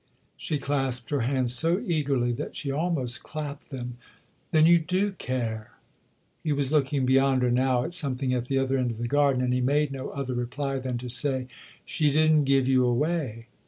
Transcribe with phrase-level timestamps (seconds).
[0.35, 3.97] She clasped her hands so eagerly that she almost clapped them."
[4.51, 5.73] Then you do care?"
[6.43, 9.43] He was looking beyond her now at something at the other end of the garden;
[9.43, 11.45] and he made no other reply than to say:"
[11.85, 13.45] She didn't give you away."